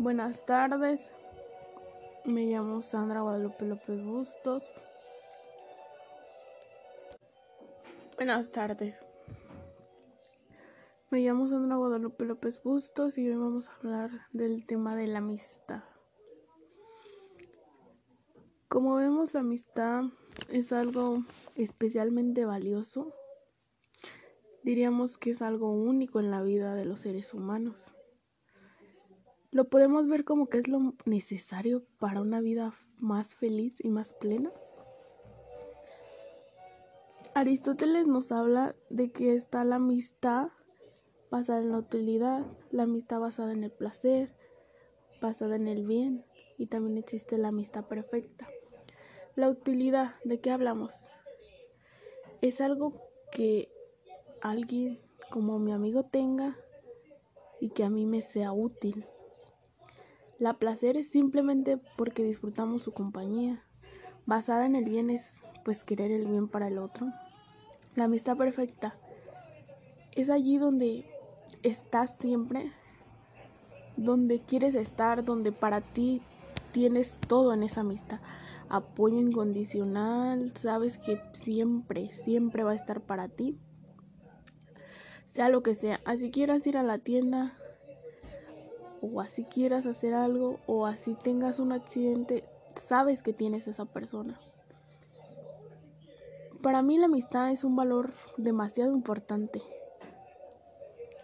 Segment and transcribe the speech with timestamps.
[0.00, 1.10] Buenas tardes,
[2.24, 4.72] me llamo Sandra Guadalupe López Bustos.
[8.16, 9.04] Buenas tardes,
[11.10, 15.18] me llamo Sandra Guadalupe López Bustos y hoy vamos a hablar del tema de la
[15.18, 15.84] amistad.
[18.68, 20.04] Como vemos, la amistad
[20.48, 21.22] es algo
[21.54, 23.12] especialmente valioso.
[24.62, 27.94] Diríamos que es algo único en la vida de los seres humanos
[29.52, 34.14] lo podemos ver como que es lo necesario para una vida más feliz y más
[34.14, 34.50] plena.
[37.34, 40.48] Aristóteles nos habla de que está la amistad
[41.30, 44.34] basada en la utilidad, la amistad basada en el placer,
[45.20, 46.24] basada en el bien
[46.56, 48.48] y también existe la amistad perfecta.
[49.34, 50.94] La utilidad, ¿de qué hablamos?
[52.40, 52.92] Es algo
[53.30, 53.70] que
[54.40, 54.98] alguien
[55.30, 56.56] como mi amigo tenga
[57.60, 59.06] y que a mí me sea útil.
[60.42, 63.62] La placer es simplemente porque disfrutamos su compañía.
[64.26, 67.12] Basada en el bien es pues querer el bien para el otro.
[67.94, 68.96] La amistad perfecta
[70.10, 71.06] es allí donde
[71.62, 72.72] estás siempre,
[73.96, 76.22] donde quieres estar, donde para ti
[76.72, 78.18] tienes todo en esa amistad.
[78.68, 83.60] Apoyo incondicional, sabes que siempre, siempre va a estar para ti.
[85.30, 86.00] Sea lo que sea.
[86.04, 87.56] Así quieras ir a la tienda,
[89.02, 92.44] o así quieras hacer algo o así tengas un accidente,
[92.76, 94.38] sabes que tienes esa persona.
[96.62, 99.60] Para mí la amistad es un valor demasiado importante.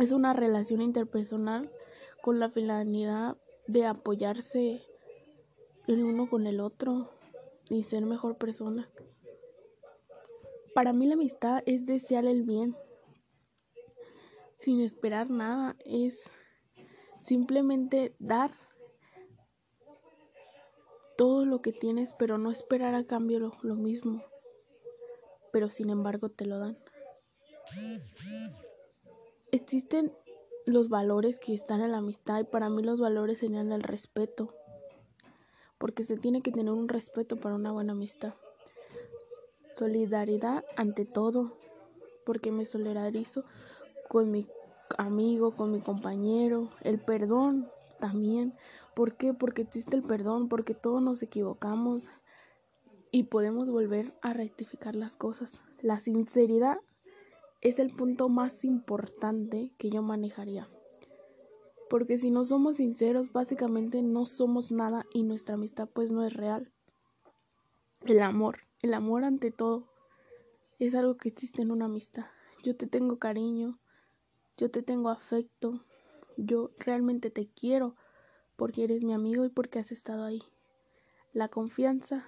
[0.00, 1.70] Es una relación interpersonal
[2.20, 3.36] con la finalidad
[3.68, 4.82] de apoyarse
[5.86, 7.10] el uno con el otro
[7.68, 8.90] y ser mejor persona.
[10.74, 12.76] Para mí la amistad es desear el bien
[14.58, 16.30] sin esperar nada, es
[17.30, 18.50] Simplemente dar
[21.16, 24.24] todo lo que tienes, pero no esperar a cambio lo, mismo.
[25.52, 26.76] Pero sin embargo te lo dan.
[29.52, 30.12] Existen
[30.66, 34.52] los valores que están en la amistad y para mí los valores serían el respeto.
[35.78, 38.34] Porque se tiene que tener un respeto para una buena amistad.
[39.76, 41.56] Solidaridad ante todo.
[42.26, 43.44] Porque me solidarizo
[44.08, 44.48] con mi
[44.98, 47.68] amigo, con mi compañero, el perdón
[47.98, 48.54] también.
[48.94, 49.34] ¿Por qué?
[49.34, 52.10] Porque existe el perdón, porque todos nos equivocamos
[53.12, 55.60] y podemos volver a rectificar las cosas.
[55.80, 56.78] La sinceridad
[57.60, 60.68] es el punto más importante que yo manejaría.
[61.88, 66.34] Porque si no somos sinceros, básicamente no somos nada y nuestra amistad pues no es
[66.34, 66.72] real.
[68.06, 69.88] El amor, el amor ante todo,
[70.78, 72.26] es algo que existe en una amistad.
[72.62, 73.78] Yo te tengo cariño,
[74.60, 75.80] yo te tengo afecto,
[76.36, 77.96] yo realmente te quiero
[78.56, 80.42] porque eres mi amigo y porque has estado ahí.
[81.32, 82.26] La confianza.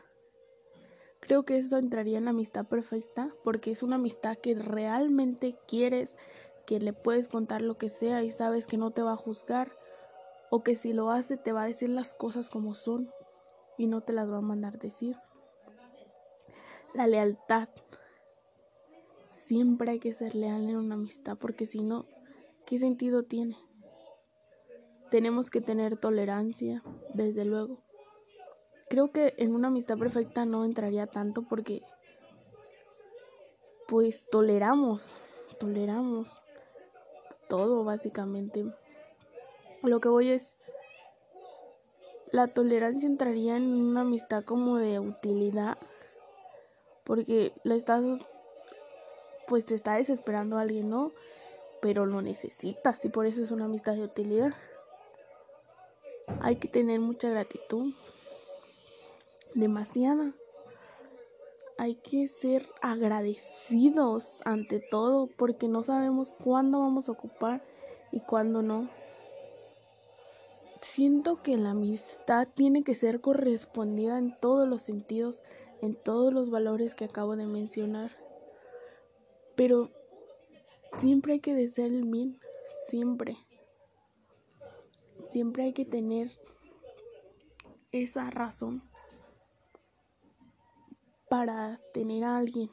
[1.21, 6.15] Creo que esto entraría en la amistad perfecta porque es una amistad que realmente quieres,
[6.65, 9.71] que le puedes contar lo que sea y sabes que no te va a juzgar
[10.49, 13.13] o que si lo hace te va a decir las cosas como son
[13.77, 15.19] y no te las va a mandar decir.
[16.95, 17.69] La lealtad.
[19.29, 22.07] Siempre hay que ser leal en una amistad porque si no
[22.73, 23.59] ¿Qué sentido tiene?
[25.11, 27.83] Tenemos que tener tolerancia, desde luego.
[28.89, 31.83] Creo que en una amistad perfecta no entraría tanto porque
[33.89, 35.13] pues toleramos,
[35.61, 36.41] toleramos
[37.47, 38.65] todo básicamente.
[39.83, 40.57] Lo que voy es
[42.31, 45.77] la tolerancia entraría en una amistad como de utilidad
[47.05, 48.03] porque la estás
[49.47, 51.13] pues te está desesperando a alguien, ¿no?
[51.83, 54.55] Pero lo necesitas y por eso es una amistad de utilidad.
[56.41, 57.93] Hay que tener mucha gratitud,
[59.55, 60.33] demasiada.
[61.79, 67.65] Hay que ser agradecidos ante todo porque no sabemos cuándo vamos a ocupar
[68.13, 68.89] y cuándo no.
[70.81, 75.43] Siento que la amistad tiene que ser correspondida en todos los sentidos,
[75.81, 78.13] en todos los valores que acabo de mencionar.
[79.57, 79.91] Pero
[80.99, 82.39] Siempre hay que desear el bien,
[82.89, 83.37] siempre.
[85.31, 86.31] Siempre hay que tener
[87.91, 88.83] esa razón
[91.29, 92.71] para tener a alguien.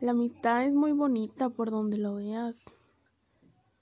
[0.00, 2.64] La mitad es muy bonita por donde lo veas.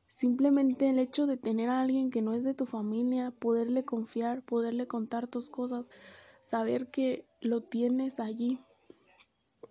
[0.06, 4.42] Simplemente el hecho de tener a alguien que no es de tu familia, poderle confiar,
[4.42, 5.86] poderle contar tus cosas,
[6.42, 8.60] saber que lo tienes allí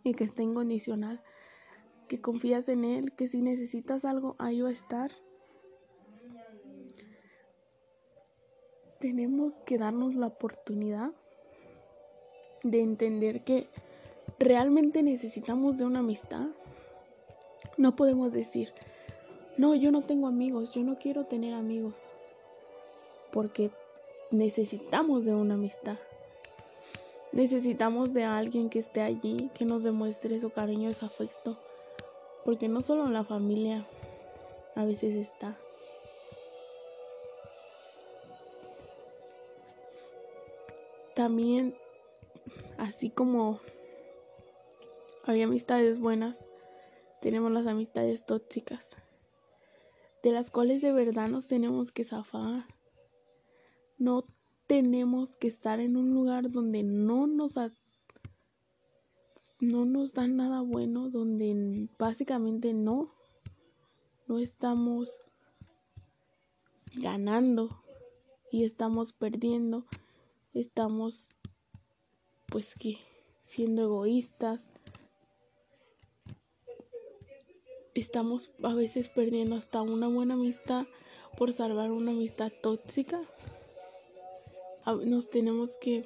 [0.03, 1.23] y que está incondicional
[2.07, 5.11] que confías en Él, que si necesitas algo, ahí va a estar.
[9.05, 11.11] tenemos que darnos la oportunidad
[12.63, 13.69] de entender que
[14.39, 16.47] realmente necesitamos de una amistad.
[17.77, 18.73] No podemos decir,
[19.57, 22.07] no, yo no tengo amigos, yo no quiero tener amigos,
[23.31, 23.69] porque
[24.31, 25.97] necesitamos de una amistad.
[27.31, 31.59] Necesitamos de alguien que esté allí, que nos demuestre su cariño, su afecto,
[32.45, 33.87] porque no solo la familia
[34.75, 35.57] a veces está.
[41.15, 41.75] También,
[42.77, 43.59] así como
[45.23, 46.47] hay amistades buenas,
[47.21, 48.95] tenemos las amistades tóxicas,
[50.21, 52.67] de las cuales de verdad nos tenemos que zafar.
[53.97, 54.25] No
[54.67, 57.57] tenemos que estar en un lugar donde no nos
[59.59, 63.13] no nos dan nada bueno, donde básicamente no
[64.27, 65.19] no estamos
[66.95, 67.69] ganando
[68.51, 69.85] y estamos perdiendo
[70.53, 71.27] estamos
[72.47, 72.97] pues que
[73.43, 74.67] siendo egoístas.
[77.93, 80.85] Estamos a veces perdiendo hasta una buena amistad
[81.37, 83.21] por salvar una amistad tóxica.
[85.05, 86.05] Nos tenemos que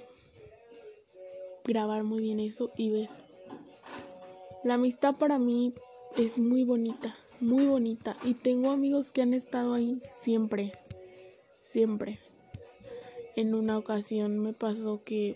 [1.64, 3.10] grabar muy bien eso y ver
[4.64, 5.74] la amistad para mí
[6.18, 10.72] es muy bonita muy bonita y tengo amigos que han estado ahí siempre
[11.62, 12.20] siempre
[13.36, 15.36] en una ocasión me pasó que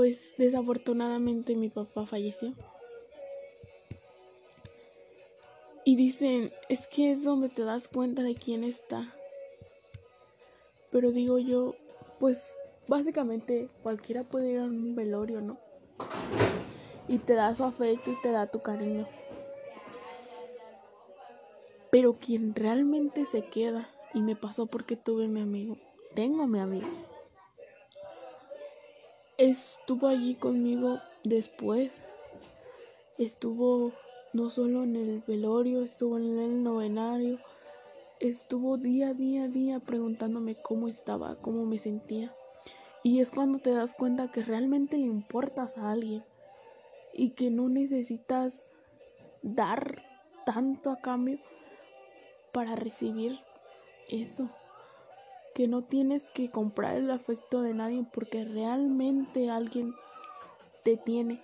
[0.00, 2.54] pues desafortunadamente mi papá falleció.
[5.84, 9.14] Y dicen, es que es donde te das cuenta de quién está.
[10.90, 11.74] Pero digo yo,
[12.18, 12.54] pues
[12.88, 15.58] básicamente cualquiera puede ir a un velorio, ¿no?
[17.10, 19.04] Y te da su afecto y te da tu cariño.
[21.90, 25.76] Pero quien realmente se queda y me pasó porque tuve mi amigo.
[26.14, 26.86] Tengo mi amigo.
[29.38, 31.90] Estuvo allí conmigo después.
[33.18, 33.92] Estuvo
[34.32, 37.40] no solo en el velorio, estuvo en el novenario.
[38.20, 42.32] Estuvo día día, día preguntándome cómo estaba, cómo me sentía.
[43.02, 46.22] Y es cuando te das cuenta que realmente le importas a alguien
[47.12, 48.70] y que no necesitas
[49.42, 50.02] dar
[50.44, 51.38] tanto a cambio
[52.52, 53.38] para recibir
[54.08, 54.48] eso,
[55.54, 59.92] que no tienes que comprar el afecto de nadie porque realmente alguien
[60.82, 61.40] te tiene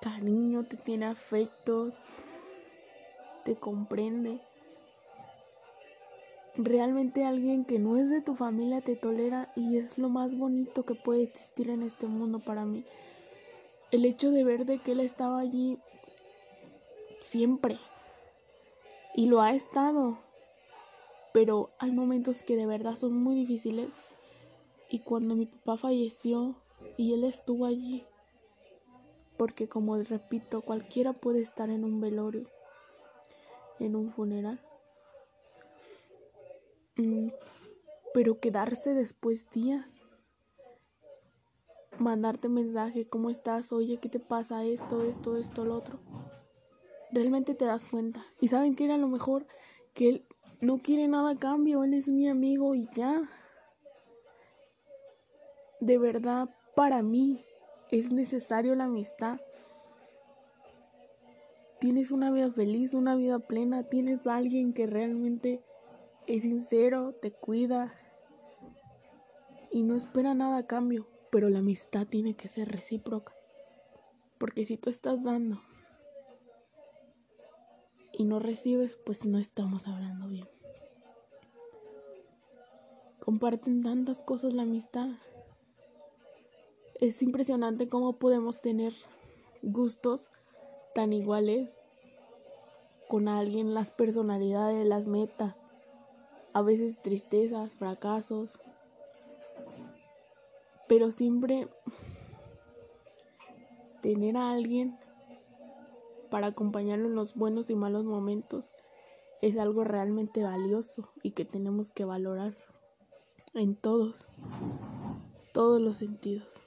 [0.00, 1.92] cariño, te tiene afecto,
[3.44, 4.40] te comprende.
[6.56, 10.84] Realmente alguien que no es de tu familia te tolera y es lo más bonito
[10.84, 12.84] que puede existir en este mundo para mí.
[13.90, 15.78] El hecho de ver de que él estaba allí
[17.20, 17.78] siempre
[19.14, 20.18] y lo ha estado
[21.32, 23.94] pero hay momentos que de verdad son muy difíciles.
[24.90, 26.56] Y cuando mi papá falleció
[26.96, 28.04] y él estuvo allí,
[29.36, 32.50] porque como repito, cualquiera puede estar en un velorio,
[33.78, 34.60] en un funeral.
[36.96, 37.28] Mm,
[38.14, 40.00] pero quedarse después días,
[42.00, 43.72] mandarte mensaje, ¿cómo estás?
[43.72, 44.64] Oye, ¿qué te pasa?
[44.64, 46.00] Esto, esto, esto, lo otro.
[47.10, 48.24] Realmente te das cuenta.
[48.40, 49.46] Y saben que era lo mejor
[49.94, 50.26] que él
[50.60, 53.22] no quiere nada a cambio, él es mi amigo y ya.
[55.80, 57.44] De verdad, para mí
[57.90, 59.40] es necesario la amistad.
[61.80, 65.62] Tienes una vida feliz, una vida plena, tienes a alguien que realmente
[66.26, 67.94] es sincero, te cuida
[69.70, 73.34] y no espera nada a cambio, pero la amistad tiene que ser recíproca.
[74.38, 75.60] Porque si tú estás dando
[78.12, 80.48] y no recibes, pues no estamos hablando bien.
[83.20, 85.08] Comparten tantas cosas la amistad.
[87.00, 88.92] Es impresionante cómo podemos tener
[89.62, 90.30] gustos
[90.94, 91.76] tan iguales
[93.08, 95.56] con alguien, las personalidades, las metas,
[96.52, 98.60] a veces tristezas, fracasos,
[100.88, 101.68] pero siempre
[104.00, 104.98] tener a alguien
[106.30, 108.72] para acompañarlo en los buenos y malos momentos
[109.40, 112.56] es algo realmente valioso y que tenemos que valorar
[113.54, 114.26] en todos,
[115.52, 116.60] todos los sentidos.